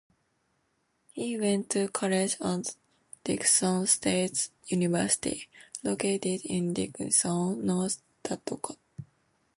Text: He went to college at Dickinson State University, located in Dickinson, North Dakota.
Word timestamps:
He 1.11 1.37
went 1.39 1.69
to 1.69 1.87
college 1.89 2.35
at 2.43 2.73
Dickinson 3.23 3.85
State 3.85 4.49
University, 4.65 5.47
located 5.83 6.41
in 6.43 6.73
Dickinson, 6.73 7.63
North 7.63 8.01
Dakota. 8.23 8.77